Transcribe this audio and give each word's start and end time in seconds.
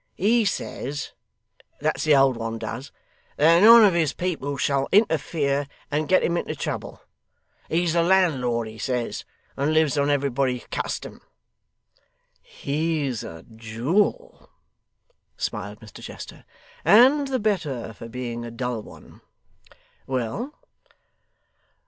He 0.15 0.45
says 0.45 1.11
(that's 1.79 2.05
the 2.05 2.15
old 2.15 2.35
one 2.35 2.57
does) 2.57 2.91
that 3.37 3.61
none 3.61 3.85
of 3.85 3.93
his 3.93 4.13
people 4.13 4.57
shall 4.57 4.89
interfere 4.91 5.67
and 5.91 6.07
get 6.07 6.23
him 6.23 6.37
into 6.37 6.55
trouble. 6.55 7.01
He's 7.69 7.93
a 7.93 8.01
landlord, 8.01 8.67
he 8.67 8.79
says, 8.79 9.25
and 9.55 9.75
lives 9.75 9.99
on 9.99 10.09
everybody's 10.09 10.65
custom.' 10.71 11.21
'He's 12.41 13.23
a 13.23 13.43
jewel,' 13.43 14.49
smiled 15.37 15.81
Mr 15.81 16.01
Chester, 16.01 16.45
'and 16.83 17.27
the 17.27 17.37
better 17.37 17.93
for 17.93 18.09
being 18.09 18.43
a 18.43 18.49
dull 18.49 18.81
one. 18.81 19.21
Well? 20.07 20.55